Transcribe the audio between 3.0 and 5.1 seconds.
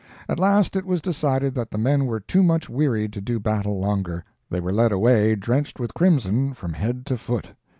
to do battle longer. They were led